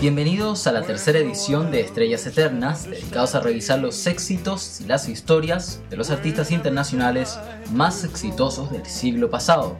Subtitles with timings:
[0.00, 5.10] Bienvenidos a la tercera edición de Estrellas Eternas, dedicados a revisar los éxitos y las
[5.10, 7.38] historias de los artistas internacionales
[7.74, 9.76] más exitosos del siglo pasado.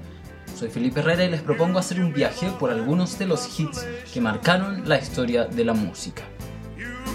[0.58, 4.20] Soy Felipe Herrera y les propongo hacer un viaje por algunos de los hits que
[4.20, 6.22] marcaron la historia de la música.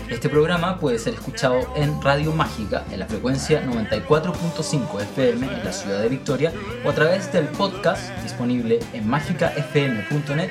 [0.09, 5.73] Este programa puede ser escuchado en Radio Mágica en la frecuencia 94.5 FM en la
[5.73, 6.52] ciudad de Victoria
[6.84, 10.49] o a través del podcast disponible en mágicafm.net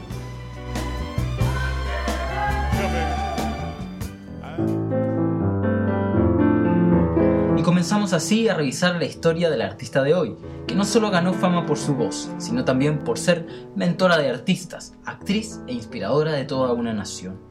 [7.84, 11.66] comenzamos así a revisar la historia del artista de hoy, que no solo ganó fama
[11.66, 16.72] por su voz, sino también por ser mentora de artistas, actriz e inspiradora de toda
[16.72, 17.42] una nación.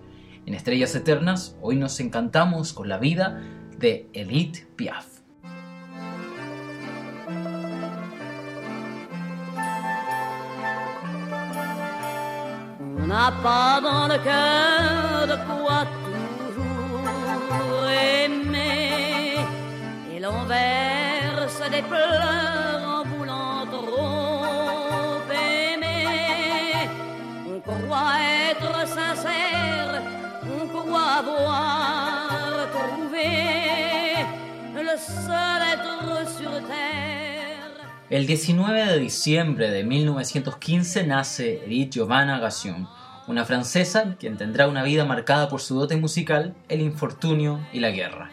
[0.47, 3.43] En Estrellas Eternas, hoy nos encantamos con la vida
[3.83, 5.09] de Edith Piaf.
[13.01, 19.35] On n'a pas dans le cœur de quoi toujours aimer,
[20.15, 26.89] et l'envers des pleurs en voulant trop aimer.
[27.49, 28.19] On croit
[28.51, 30.03] être sincère,
[30.45, 32.12] on croit voir.
[38.13, 42.87] El 19 de diciembre de 1915 nace Edith Giovanna Gassion,
[43.27, 47.91] una francesa quien tendrá una vida marcada por su dote musical, el infortunio y la
[47.91, 48.31] guerra.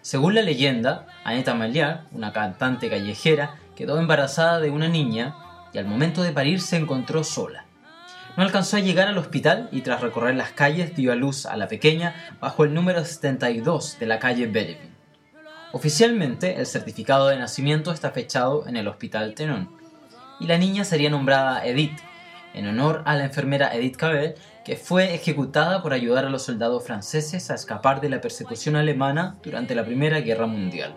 [0.00, 5.36] Según la leyenda, Aneta Maliar, una cantante callejera, quedó embarazada de una niña
[5.74, 7.65] y al momento de parir se encontró sola.
[8.36, 11.56] No alcanzó a llegar al hospital y tras recorrer las calles dio a luz a
[11.56, 14.94] la pequeña bajo el número 72 de la calle Belleville.
[15.72, 19.70] Oficialmente, el certificado de nacimiento está fechado en el Hospital Tenon
[20.38, 21.98] y la niña sería nombrada Edith,
[22.52, 26.84] en honor a la enfermera Edith Cavell, que fue ejecutada por ayudar a los soldados
[26.84, 30.94] franceses a escapar de la persecución alemana durante la Primera Guerra Mundial.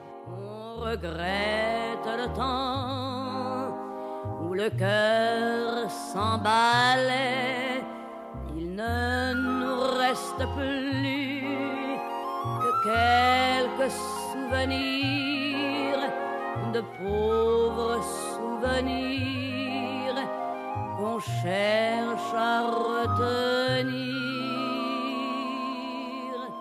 [8.58, 11.44] Il ne nous reste plus
[12.62, 13.92] que quelques
[14.34, 16.04] souvenirs
[16.74, 19.30] de pauvres souvenirs.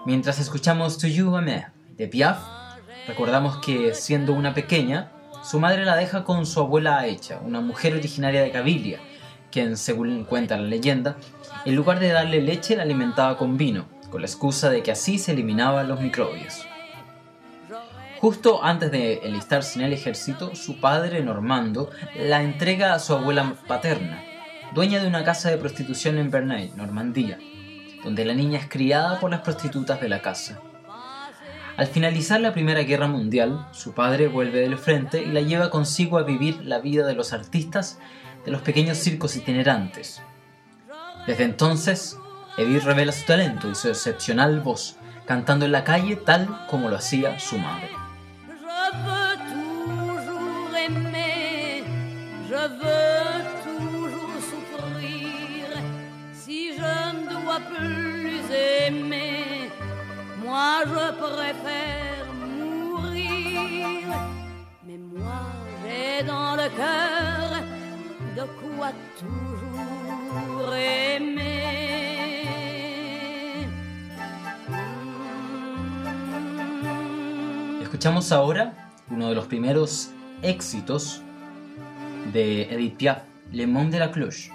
[0.07, 1.67] Mientras escuchamos To You Amé
[1.97, 2.39] de Piaf,
[3.09, 5.11] recordamos que siendo una pequeña,
[5.49, 9.01] su madre la deja con su abuela Aecha, una mujer originaria de Cabilia,
[9.51, 11.17] quien, según cuenta la leyenda,
[11.65, 15.19] en lugar de darle leche la alimentaba con vino, con la excusa de que así
[15.19, 16.67] se eliminaban los microbios.
[18.19, 23.55] Justo antes de enlistarse en el ejército, su padre, Normando, la entrega a su abuela
[23.67, 24.23] paterna,
[24.75, 27.39] dueña de una casa de prostitución en Bernay, Normandía,
[28.05, 30.61] donde la niña es criada por las prostitutas de la casa.
[31.79, 36.19] Al finalizar la Primera Guerra Mundial, su padre vuelve del frente y la lleva consigo
[36.19, 38.01] a vivir la vida de los artistas
[38.45, 40.21] de los pequeños circos itinerantes.
[41.29, 42.19] Desde entonces,
[42.57, 46.97] Edith revela su talento y su excepcional voz, cantando en la calle tal como lo
[46.97, 47.91] hacía su madre.
[77.81, 80.11] Escuchamos ahora uno de los primeros
[80.43, 81.23] éxitos
[82.33, 83.23] de Edith Piaf,
[83.53, 84.51] Le Monde de la Cloche.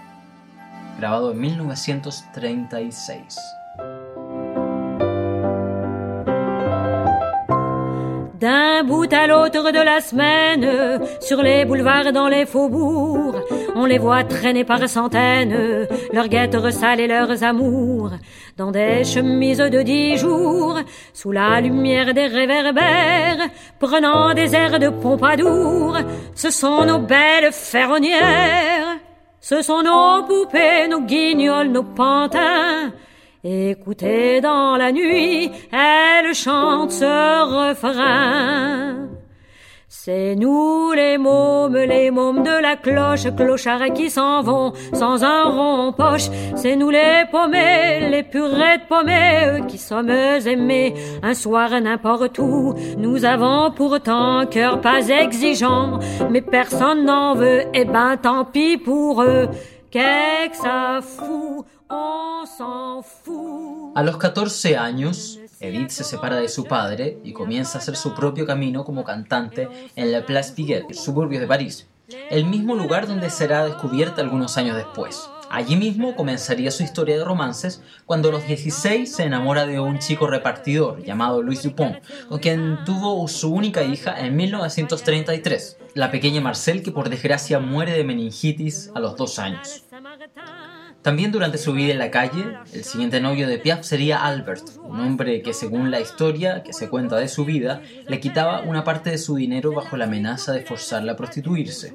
[0.98, 3.63] grabado en 1936.
[8.44, 13.40] D'un bout à l'autre de la semaine, sur les boulevards dans les faubourgs,
[13.74, 18.12] on les voit traîner par centaines, leurs guettes ressales et leurs amours,
[18.58, 20.78] dans des chemises de dix jours,
[21.14, 23.48] sous la lumière des réverbères,
[23.80, 26.00] prenant des airs de Pompadour,
[26.36, 28.98] ce sont nos belles ferronnières.
[29.40, 32.92] Ce sont nos poupées, nos guignols, nos pantins.
[33.46, 39.10] Écoutez dans la nuit, elles chantent ce refrain.
[39.90, 45.44] C'est nous les mômes, les mômes de la cloche, clochards qui s'en vont sans un
[45.44, 46.30] rond poche.
[46.56, 52.74] C'est nous les paumés, les purées de paumés, qui sommes aimés un soir n'importe où.
[52.98, 56.00] Nous avons pourtant cœur pas exigeant,
[56.30, 59.50] mais personne n'en veut, et eh ben tant pis pour eux.
[63.96, 68.16] A los 14 años, Edith se separa de su padre y comienza a hacer su
[68.16, 71.88] propio camino como cantante en la Place Pigalle, suburbios de París,
[72.32, 75.30] el mismo lugar donde será descubierta algunos años después.
[75.52, 80.00] Allí mismo comenzaría su historia de romances cuando a los 16 se enamora de un
[80.00, 81.98] chico repartidor llamado Louis Dupont,
[82.28, 87.92] con quien tuvo su única hija en 1933, la pequeña Marcel que por desgracia muere
[87.92, 89.83] de meningitis a los dos años.
[91.02, 95.00] También durante su vida en la calle, el siguiente novio de Piaf sería Albert, un
[95.02, 99.10] hombre que según la historia que se cuenta de su vida, le quitaba una parte
[99.10, 101.94] de su dinero bajo la amenaza de forzarla a prostituirse.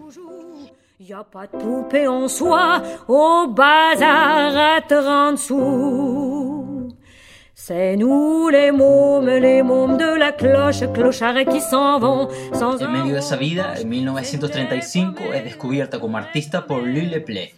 [12.84, 17.52] En medio de esa vida, en 1935 es descubierta como artista por Louis Leplay,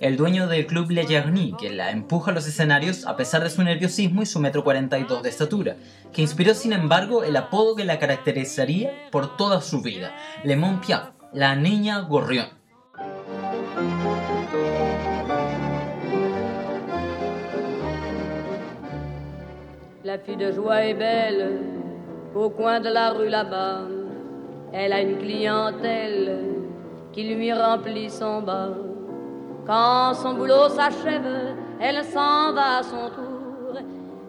[0.00, 3.50] el dueño del club Le Jarny, que la empuja a los escenarios a pesar de
[3.50, 5.76] su nerviosismo y su metro 42 de estatura,
[6.10, 10.80] que inspiró sin embargo el apodo que la caracterizaría por toda su vida, Le Mon
[10.80, 12.46] Piaf, la niña gorrión.
[20.02, 21.60] La fille de joie est belle,
[22.34, 23.82] au coin de la rue là-bas.
[24.72, 26.38] Elle a une clientèle
[27.12, 28.70] qui lui remplit son bas.
[29.70, 33.78] Quand son boulot s'achève, elle s'en va à son tour,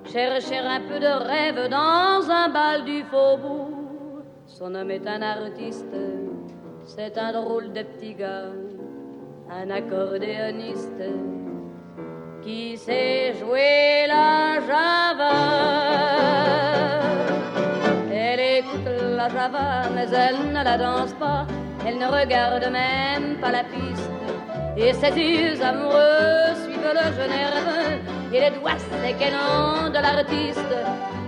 [0.06, 4.22] chercher un peu de rêve dans un bal du faubourg.
[4.46, 5.96] Son homme est un artiste,
[6.86, 8.52] c'est un drôle de petit gars,
[9.50, 11.02] un accordéoniste
[12.44, 15.34] qui sait jouer la java.
[18.14, 21.48] Elle écoute la java, mais elle ne la danse pas,
[21.84, 24.11] elle ne regarde même pas la piste
[24.78, 28.00] et ses yeux amoureux suivent le jeune nerveux
[28.34, 30.74] et les doigts séquennants de l'artiste.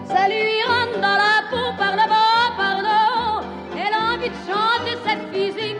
[0.08, 3.46] Ça lui rentre dans la peau par le bas, par le haut.
[3.76, 5.78] Elle a envie de chanter cette physique.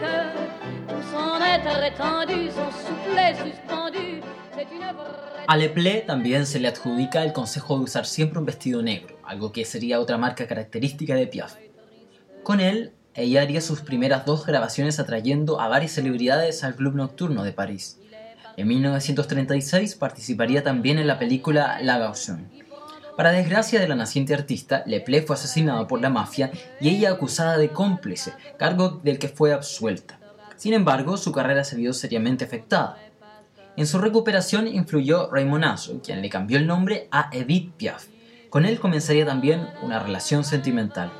[0.88, 4.20] Tout son être étendu, son soufflet suspendu.
[4.54, 5.44] C'est une vraie...
[5.46, 9.52] A Leplé también se le adjudica el consejo de usar siempre un vestido negro, algo
[9.52, 11.56] que sería otra marca característica de Piaf.
[12.42, 17.44] Con él ella haría sus primeras dos grabaciones atrayendo a varias celebridades al Club Nocturno
[17.44, 17.98] de París.
[18.56, 22.48] En 1936 participaría también en la película La Gauchon.
[23.16, 26.50] Para desgracia de la naciente artista, Leplé fue asesinado por la mafia
[26.80, 30.18] y ella acusada de cómplice, cargo del que fue absuelta.
[30.56, 32.98] Sin embargo, su carrera se vio seriamente afectada.
[33.76, 38.06] En su recuperación influyó Raymond Asso, quien le cambió el nombre a Edith Piaf.
[38.50, 41.12] Con él comenzaría también una relación sentimental.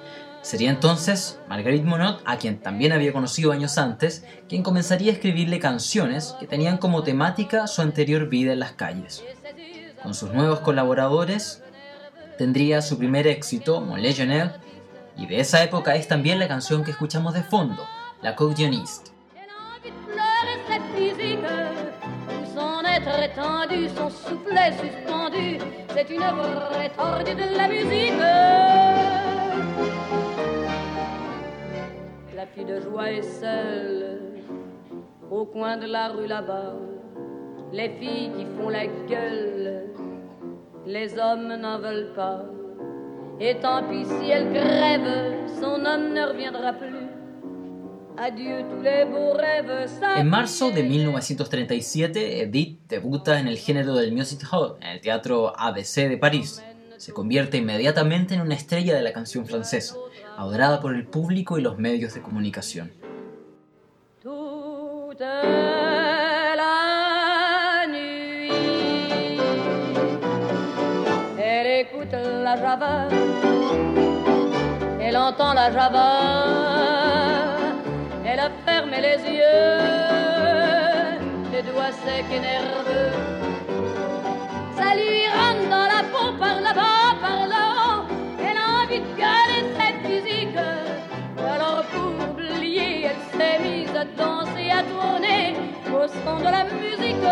[0.44, 5.58] Sería entonces Marguerite Monod, a quien también había conocido años antes, quien comenzaría a escribirle
[5.58, 9.24] canciones que tenían como temática su anterior vida en las calles.
[10.02, 11.62] Con sus nuevos colaboradores
[12.36, 14.50] tendría su primer éxito, Mon Legionnaire,
[15.16, 17.82] y de esa época es también la canción que escuchamos de fondo,
[18.20, 19.12] La Cordioniste.
[32.52, 34.18] Fille de joie est seule
[35.30, 36.74] au coin de la rue là-bas.
[37.72, 39.84] Les filles qui font la gueule,
[40.84, 42.44] les hommes n'en veulent pas.
[43.40, 47.08] Et tant pis si elle crève, son homme ne reviendra plus.
[48.18, 49.88] Adieu tous les beaux rêves.
[50.02, 55.52] En marzo de 1937, Edith debuta en el género del music hall en el teatro
[55.56, 56.62] ABC de París.
[56.98, 59.96] Se convierte inmediatamente en una estrella de la canción francesa
[60.36, 62.90] adorada por el público y los medios de comunicación.
[72.44, 73.08] La java,
[75.00, 76.10] elle entend la java,
[78.24, 79.80] elle a fermé les yeux,
[81.50, 83.10] les doigts secs et nerveux.
[84.78, 85.93] Ça lui rentre dans la
[94.88, 95.54] tourner
[95.92, 97.24] au son de la musique.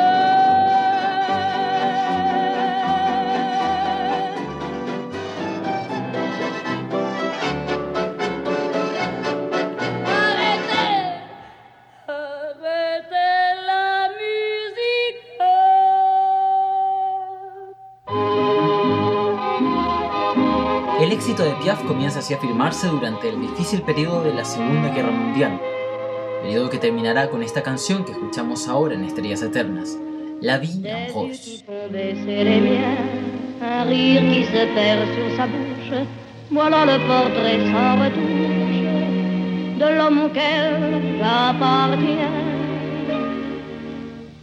[21.02, 24.88] El éxito de Piaf comienza así a afirmarse durante el difícil periodo de la Segunda
[24.90, 25.60] Guerra Mundial,
[26.42, 29.96] periodo que terminará con esta canción que escuchamos ahora en Estrellas Eternas,
[30.40, 31.64] La vie en rose.
[33.64, 36.04] Un rire qui se perd sur sa bouche,
[36.50, 38.82] voilà le portrait sans retouche
[39.78, 42.38] de l'homme auquel j'appartiens.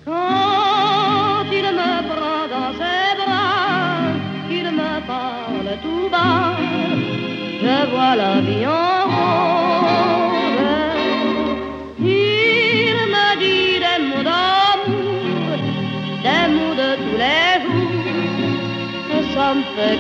[0.05, 4.13] Quand il me prend dans ses bras,
[4.47, 6.55] qu'il me parle tout bas,
[7.61, 8.88] je vois la vie en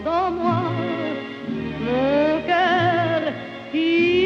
[0.00, 0.72] Mon
[2.46, 3.32] cœur
[3.70, 4.22] qui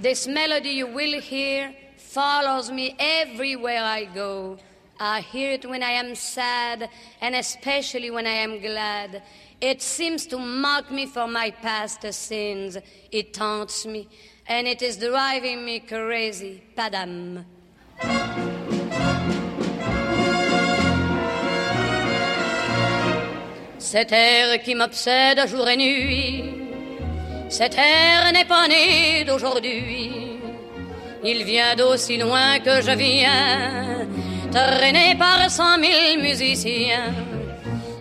[0.00, 4.56] This melody you will hear follows me everywhere I go.
[5.00, 6.90] I hear it when I am sad
[7.20, 9.22] and especially when I am glad.
[9.60, 12.76] It seems to mock me for my past sins.
[13.12, 14.08] It taunts me
[14.46, 16.62] and it is driving me crazy.
[16.76, 17.44] Padam.
[23.78, 26.44] Cet air qui m'obsède jour et nuit,
[27.48, 30.40] cet air n'est pas né d'aujourd'hui.
[31.24, 34.06] Il vient d'aussi loin que je viens,
[34.50, 37.12] traîné par cent mille musiciens.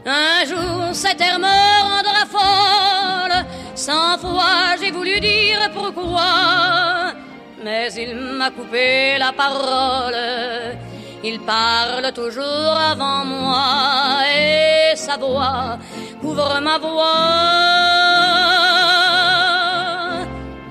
[0.05, 1.57] Un jour cet air me
[1.89, 7.13] rendra folle, cent fois j'ai voulu dire pourquoi,
[7.63, 10.15] mais il m'a coupé la parole.
[11.23, 15.77] Il parle toujours avant moi et sa voix
[16.21, 17.17] couvre ma voix.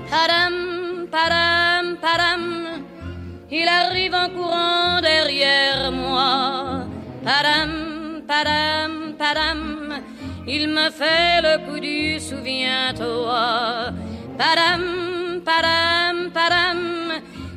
[0.09, 0.55] Padam,
[1.11, 2.43] padam, padam,
[3.51, 5.66] il arrive en courant derrière.
[7.27, 10.01] Padam, padam, padam,
[10.47, 13.91] il me fait le coup du souviens-toi.
[14.37, 16.81] Padam, padam, padam,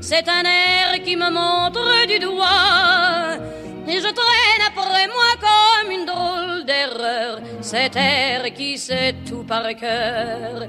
[0.00, 3.38] c'est un air qui me montre du doigt.
[3.86, 9.68] Et je traîne après moi comme une drôle d'erreur, cet air qui sait tout par
[9.76, 10.66] cœur.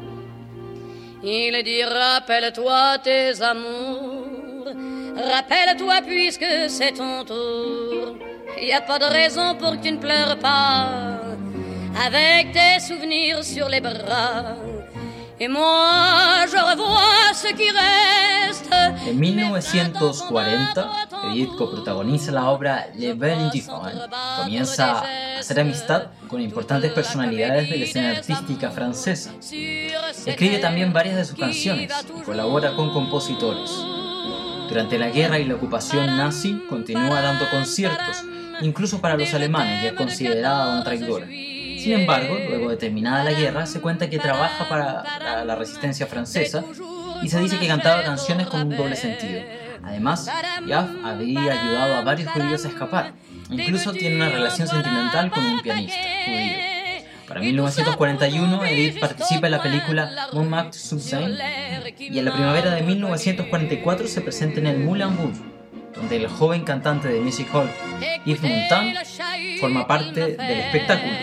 [1.23, 4.67] Il dit rappelle-toi tes amours,
[5.15, 8.30] rappelle-toi puisque c'est ton tour.
[8.61, 11.19] Y a pas de raison pour que tu ne pleures pas,
[12.05, 14.55] avec tes souvenirs sur les bras.
[15.39, 18.71] Et moi, je revois ce qui reste.
[18.71, 20.91] En 1940,
[21.31, 23.49] Edith coprotagoniza la obra Le Bel.
[24.43, 29.31] Comienza a hacer amistad con importantes personalidades de la escena artística francesa.
[29.41, 33.71] Escribe también varias de sus canciones y colabora con compositores.
[34.69, 38.23] Durante la guerra y la ocupación nazi continúa dando conciertos,
[38.61, 41.25] incluso para los alemanes, ya considerada una traidora.
[41.25, 46.63] Sin embargo, luego de terminada la guerra, se cuenta que trabaja para la resistencia francesa
[47.23, 49.41] y se dice que cantaba canciones con un doble sentido.
[49.83, 50.29] Además,
[50.63, 53.13] Piaf había ayudado a varios judíos a escapar.
[53.49, 56.71] Incluso tiene una relación sentimental con un pianista judío.
[57.27, 62.81] Para 1941, Edith participa en la película Montmartre sous Seine y en la primavera de
[62.81, 65.39] 1944 se presenta en el Moulin Rouge,
[65.95, 67.69] donde el joven cantante de music hall
[68.25, 68.97] Yves Montand
[69.59, 71.13] forma parte del espectáculo.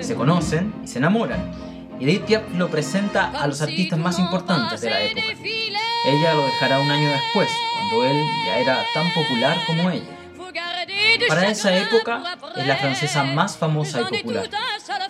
[0.00, 1.52] Se conocen y se enamoran.
[2.00, 5.26] Edith Piaf lo presenta a los artistas más importantes de la época.
[6.06, 10.04] Ella lo dejará un año después, cuando él ya era tan popular como ella.
[11.28, 14.48] Para esa época es la francesa más famosa y popular.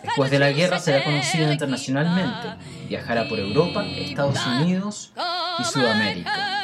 [0.02, 2.48] Después de la guerra será conocida internacionalmente.
[2.88, 5.12] Viajará por Europa, Estados Unidos
[5.58, 6.55] y Sudamérica.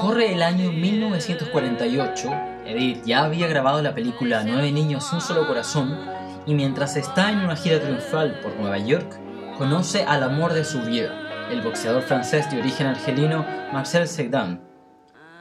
[0.00, 2.30] Corre el año 1948,
[2.66, 5.98] Edith ya había grabado la película Nueve niños, un solo corazón,
[6.46, 9.18] y mientras está en una gira triunfal por Nueva York,
[9.56, 14.62] conoce al amor de su vida, el boxeador francés de origen argelino Marcel Segdan,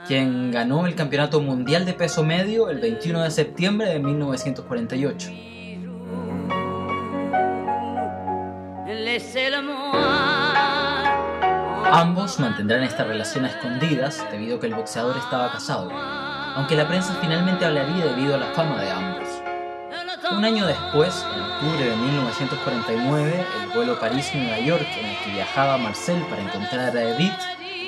[0.07, 5.48] quien ganó el Campeonato Mundial de Peso Medio el 21 de septiembre de 1948.
[11.91, 16.87] Ambos mantendrán esta relación a escondidas debido a que el boxeador estaba casado, aunque la
[16.87, 19.27] prensa finalmente hablaría debido a la fama de ambos.
[20.31, 25.79] Un año después, en octubre de 1949, el vuelo París-Nueva York en el que viajaba
[25.79, 27.33] Marcel para encontrar a Edith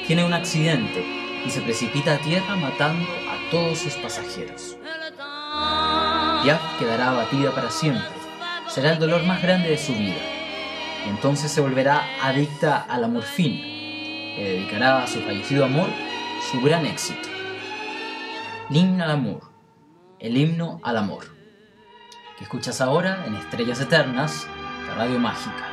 [0.08, 1.06] tiene un accidente
[1.46, 4.76] y se precipita a tierra matando a todos sus pasajeros.
[6.42, 8.10] Piaf quedará abatida para siempre.
[8.68, 10.41] Será el dolor más grande de su vida
[11.06, 13.60] y entonces se volverá adicta a la morfina.
[14.38, 15.88] Le dedicará a su fallecido amor
[16.52, 17.30] su gran éxito.
[18.70, 19.52] El himno al amor,
[20.20, 21.26] el himno al amor,
[22.38, 24.48] que escuchas ahora en Estrellas Eternas
[24.88, 25.71] de Radio Mágica.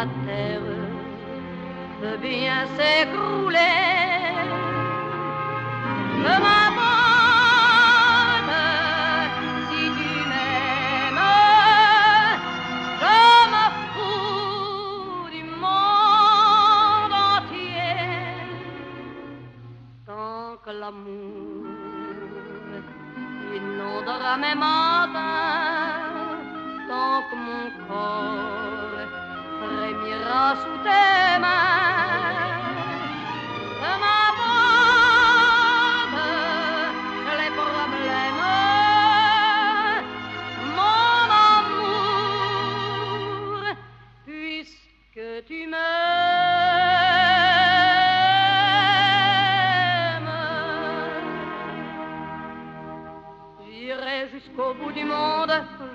[0.00, 0.60] sa terre
[2.00, 3.89] veut bien s'écrouler.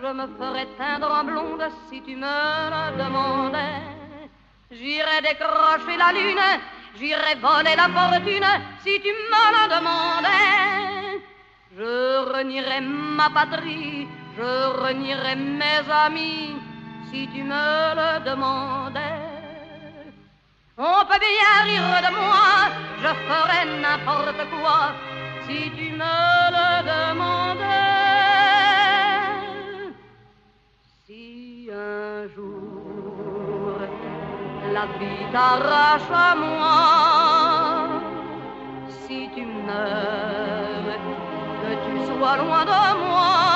[0.06, 2.28] Je me ferai teindre en blonde si tu me
[2.70, 3.95] le demandais.
[4.78, 6.48] J'irai décrocher la lune,
[6.98, 8.52] j'irai voler la fortune
[8.84, 11.22] si tu me le demandais.
[11.78, 14.08] Je renierai ma patrie,
[14.38, 14.52] je
[14.84, 16.56] renierai mes amis
[17.10, 19.22] si tu me le demandais.
[20.78, 22.70] On peut bien rire de moi,
[23.02, 24.82] je ferai n'importe quoi
[25.48, 26.18] si tu me
[26.56, 27.96] le demandais.
[31.06, 32.55] Si un jour
[34.76, 36.76] la vie t'arrache à moi.
[39.02, 41.00] Si tu meurs,
[41.62, 43.55] que tu sois loin de moi.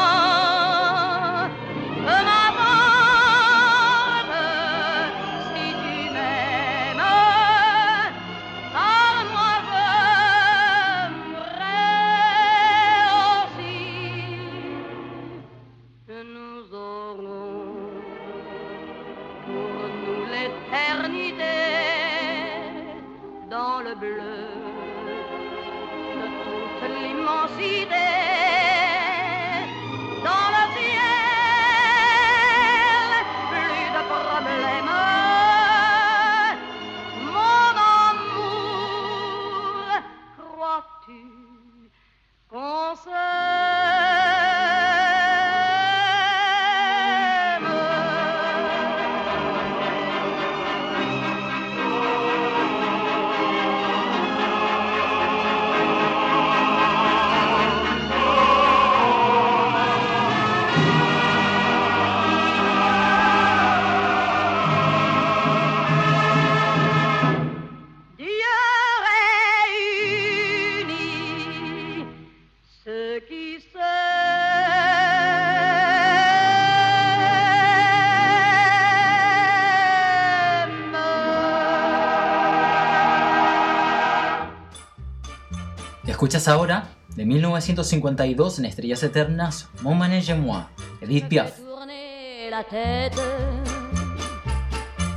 [86.30, 86.84] Escuchas ahora,
[87.16, 90.70] de 1952 en Estrellas Eternas, Mon manège moi,
[91.02, 91.54] Edith Piaf.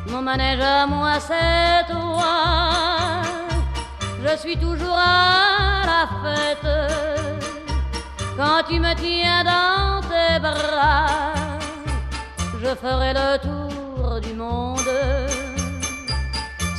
[0.08, 3.20] Mon manège à moi, c'est toi.
[4.24, 6.72] Je suis toujours à la fête.
[8.34, 11.34] Quand tu me tiens dans tes bras,
[12.58, 14.80] je ferai le tour du monde.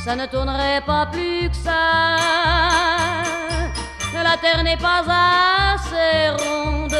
[0.04, 3.23] Ça ne tournerait pas plus que ça
[4.34, 5.04] la terre n'est pas
[5.74, 6.96] assez ronde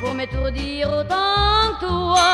[0.00, 2.32] pour m'étourdir autant que toi.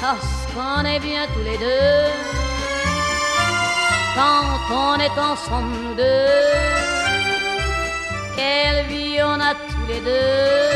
[0.00, 2.12] Parce qu'on est bien tous les deux
[4.14, 6.50] quand on est ensemble nous deux.
[8.36, 10.70] Quelle vie on a tous les deux.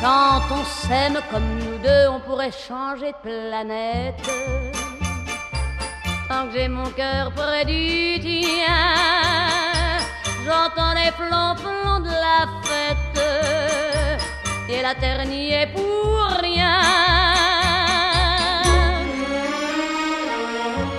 [0.00, 4.67] Quand on s'aime comme nous deux, on pourrait changer de planète
[6.38, 8.86] Que j'ai mon cœur près du tien,
[10.46, 13.20] j'entends les flancs de la fête
[14.68, 16.80] et la terre n'y est pour rien.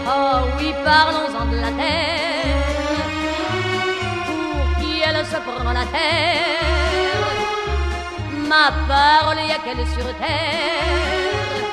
[0.07, 2.57] Oh oui, parlons-en de la terre,
[4.27, 7.27] pour qui elle se prend la terre?
[8.45, 11.63] Ma parole, y a qu'elle sur terre?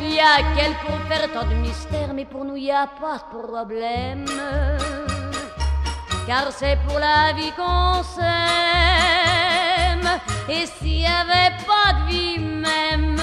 [0.00, 0.22] Y a
[0.56, 0.97] qu'elle pour
[1.32, 4.26] tant de mystères, mais pour nous y a pas de problème.
[6.26, 8.26] Car c'est pour la vie qu'on s'aime.
[10.48, 13.20] Et s'il y avait pas de vie même,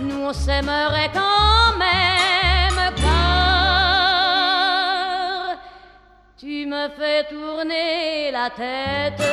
[0.00, 2.94] nous on s'aimerait quand même.
[2.96, 4.36] Car
[6.38, 9.26] tu me fais tourner la tête.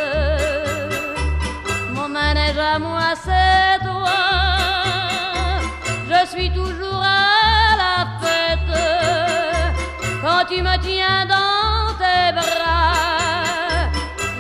[1.92, 3.94] Mon manège à moi, c'est toi
[6.36, 8.76] suis toujours à la fête.
[10.22, 13.92] Quand tu me tiens dans tes bras,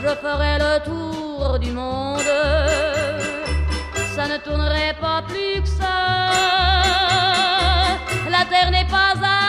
[0.01, 2.31] je ferai le tour du monde.
[4.15, 5.97] Ça ne tournerait pas plus que ça.
[8.29, 9.42] La terre n'est pas assez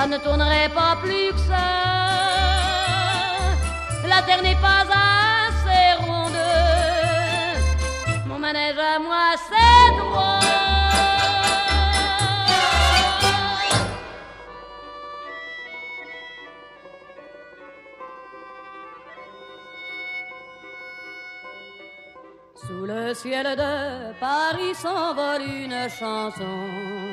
[0.00, 1.68] ça ne tournerait pas plus que ça.
[4.08, 4.84] La terre n'est pas
[5.48, 6.32] assez ronde.
[8.26, 10.49] Mon manège à moi, c'est toi.
[23.14, 27.10] Ciel de Paris s'envole une chanson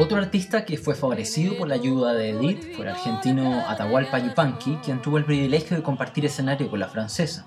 [0.00, 4.76] otro artista que fue favorecido por la ayuda de Edith fue el argentino Atahualpa Yupanqui,
[4.82, 7.46] quien tuvo el privilegio de compartir escenario con la francesa.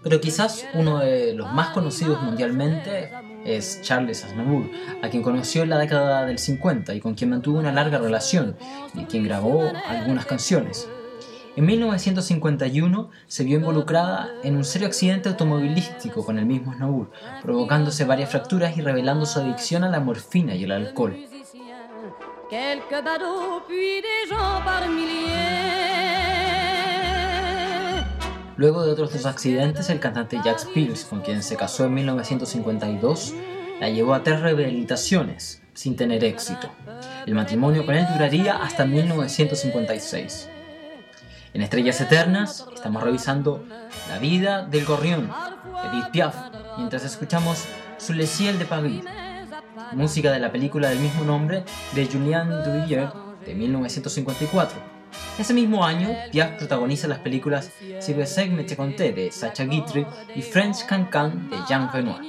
[0.00, 3.10] Pero quizás uno de los más conocidos mundialmente
[3.44, 4.70] es Charles Aznavour,
[5.02, 8.56] a quien conoció en la década del 50 y con quien mantuvo una larga relación
[8.94, 10.88] y quien grabó algunas canciones.
[11.56, 17.10] En 1951 se vio involucrada en un serio accidente automovilístico con el mismo Aznavour,
[17.42, 21.16] provocándose varias fracturas y revelando su adicción a la morfina y el alcohol.
[28.56, 33.34] Luego de otros dos accidentes, el cantante Jack Pills, con quien se casó en 1952,
[33.80, 36.70] la llevó a tres rehabilitaciones sin tener éxito.
[37.26, 40.48] El matrimonio con él duraría hasta 1956.
[41.52, 43.64] En Estrellas Eternas estamos revisando
[44.08, 45.30] la vida del gorrión,
[45.90, 46.34] Edith Piaf,
[46.78, 47.64] mientras escuchamos
[47.98, 49.02] Sous le ciel de Paris,
[49.92, 53.10] música de la película del mismo nombre de Julien Duvier
[53.44, 55.00] de 1954
[55.38, 60.06] ese mismo año, Piaf protagoniza las películas Si vous me te conté de Sacha Guitry
[60.34, 62.22] y French Cancan de Jean Renoir.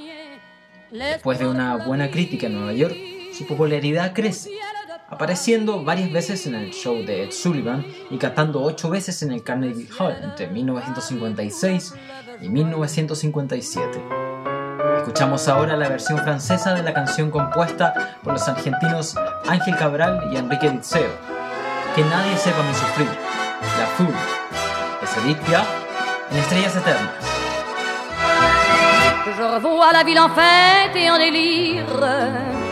[0.90, 2.96] Después de una buena crítica en Nueva York,
[3.32, 4.50] su popularidad crece,
[5.12, 9.42] apareciendo varias veces en el show de Ed Sullivan y cantando ocho veces en el
[9.42, 11.94] Carnegie Hall entre 1956
[12.40, 14.02] y 1957.
[14.96, 19.14] Escuchamos ahora la versión francesa de la canción compuesta por los argentinos
[19.46, 21.10] Ángel Cabral y Enrique Dizeo
[21.94, 23.08] que nadie sepa mi sufrir.
[23.78, 24.16] La foule
[25.00, 25.38] de Edith
[26.30, 27.32] en Estrellas Eternas.
[29.36, 32.71] Je revois la ville en fête et en délire,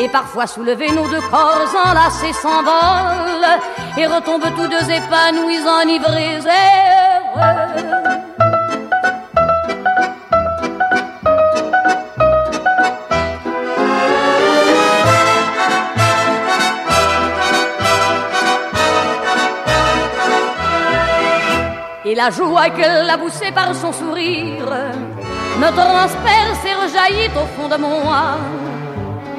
[0.00, 3.58] Et parfois soulevés, nos deux corps enlacés s'envolent
[3.96, 7.88] et retombent tous deux épanouis, enivrés heureux.
[22.04, 24.64] Et la joie qu'elle a poussée par son sourire
[25.58, 28.67] me transperce et rejaillit au fond de moi.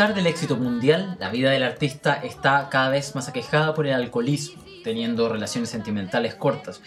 [0.00, 3.92] pesar del éxito mundial, la vida del artista está cada vez más aquejada por el
[3.92, 6.80] alcoholismo, teniendo relaciones sentimentales cortas.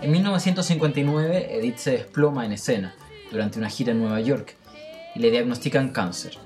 [0.00, 2.94] En 1959, Edith se desploma en escena
[3.30, 4.56] durante una gira en Nueva York
[5.14, 6.38] y le diagnostican cáncer.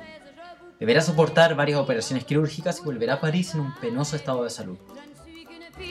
[0.81, 4.79] Deberá soportar varias operaciones quirúrgicas y volverá a París en un penoso estado de salud.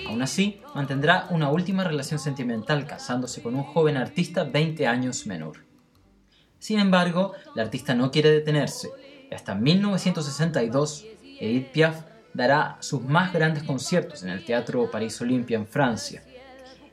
[0.05, 5.59] Aún así, mantendrá una última relación sentimental casándose con un joven artista 20 años menor.
[6.59, 8.89] Sin embargo, la artista no quiere detenerse
[9.33, 11.05] hasta 1962,
[11.39, 12.01] Edith Piaf
[12.33, 16.23] dará sus más grandes conciertos en el Teatro París Olympia en Francia.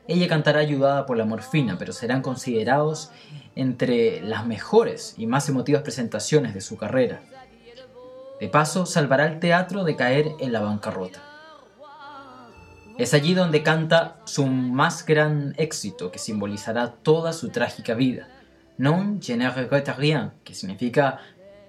[0.07, 3.11] ella cantará ayudada por la morfina, pero serán considerados
[3.55, 7.21] entre las mejores y más emotivas presentaciones de su carrera.
[8.39, 11.21] De paso, salvará al teatro de caer en la bancarrota.
[12.97, 18.27] Es allí donde canta su más gran éxito, que simbolizará toda su trágica vida.
[18.77, 21.19] Non je ne regrette rien, que significa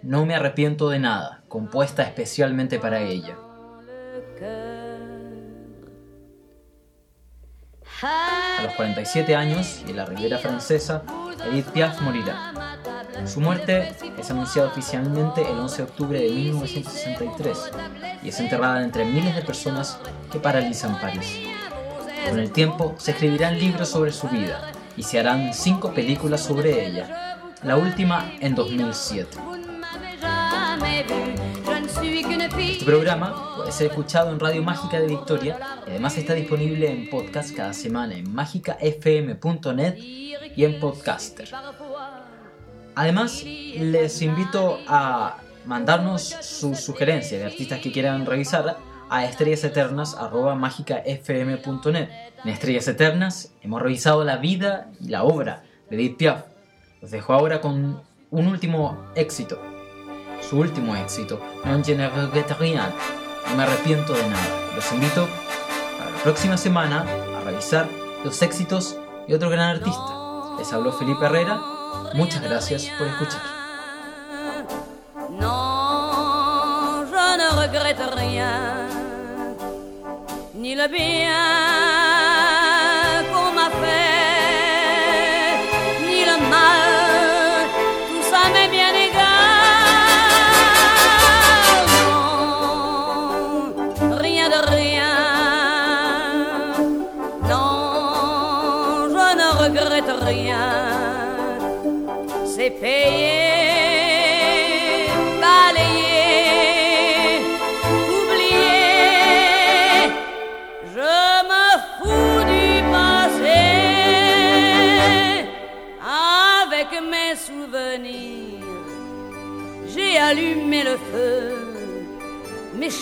[0.02, 3.36] No me arrepiento de nada, compuesta especialmente para ella.
[8.02, 11.04] A los 47 años y en la Ribera Francesa,
[11.46, 12.52] Edith Piaf morirá.
[13.26, 17.70] Su muerte es anunciada oficialmente el 11 de octubre de 1963
[18.24, 20.00] y es enterrada entre miles de personas
[20.32, 21.38] que paralizan París.
[22.28, 26.86] Con el tiempo se escribirán libros sobre su vida y se harán cinco películas sobre
[26.86, 29.51] ella, la última en 2007.
[32.82, 37.08] Este programa puede ser escuchado en Radio Mágica de Victoria y además está disponible en
[37.10, 41.48] podcast cada semana en mágicafm.net y en Podcaster.
[42.96, 52.08] Además, les invito a mandarnos sus sugerencias de artistas que quieran revisar a estrellaseternas.mágicafm.net.
[52.44, 56.46] En Estrellas Eternas hemos revisado la vida y la obra de Edith Piaf.
[57.00, 59.71] Los dejo ahora con un último éxito
[60.48, 64.72] su último éxito, Non je no me arrepiento de nada.
[64.74, 65.28] Los invito
[65.98, 67.04] para la próxima semana
[67.36, 67.86] a revisar
[68.24, 70.12] los éxitos de otro gran artista.
[70.58, 71.60] Les habló Felipe Herrera,
[72.14, 73.42] muchas gracias por escuchar.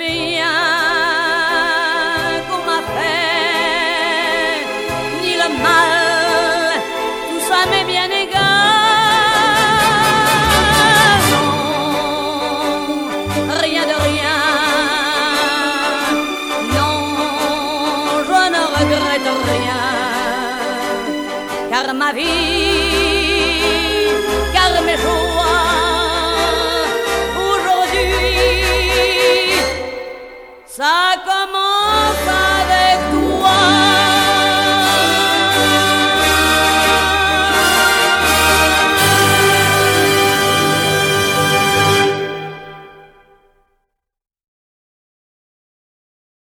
[0.00, 0.29] be